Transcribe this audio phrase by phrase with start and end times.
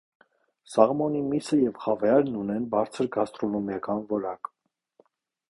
[0.75, 4.53] Սաղմոնի միսը և խավիարն ունեն բարձր գաստրոնոմիական որակ։